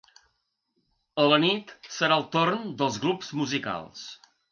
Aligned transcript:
A 1.23 1.25
la 1.31 1.37
nit 1.43 1.73
serà 1.97 2.17
el 2.21 2.25
torn 2.37 2.63
dels 2.79 2.97
grups 3.05 3.29
musicals. 3.41 4.03